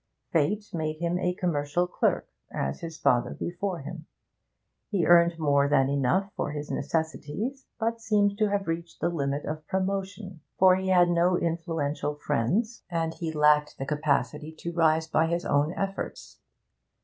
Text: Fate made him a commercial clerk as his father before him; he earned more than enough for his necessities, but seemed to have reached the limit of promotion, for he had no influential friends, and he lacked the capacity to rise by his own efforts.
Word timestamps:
Fate 0.31 0.67
made 0.73 0.97
him 0.97 1.19
a 1.19 1.35
commercial 1.35 1.85
clerk 1.85 2.27
as 2.51 2.79
his 2.79 2.97
father 2.97 3.35
before 3.39 3.81
him; 3.81 4.07
he 4.89 5.05
earned 5.05 5.37
more 5.37 5.69
than 5.69 5.89
enough 5.89 6.33
for 6.35 6.49
his 6.53 6.71
necessities, 6.71 7.67
but 7.79 8.01
seemed 8.01 8.35
to 8.39 8.49
have 8.49 8.67
reached 8.67 8.99
the 8.99 9.09
limit 9.09 9.45
of 9.45 9.67
promotion, 9.67 10.41
for 10.57 10.75
he 10.75 10.87
had 10.87 11.07
no 11.09 11.37
influential 11.37 12.15
friends, 12.15 12.81
and 12.89 13.13
he 13.13 13.31
lacked 13.31 13.77
the 13.77 13.85
capacity 13.85 14.51
to 14.51 14.73
rise 14.73 15.05
by 15.07 15.27
his 15.27 15.45
own 15.45 15.71
efforts. 15.75 16.39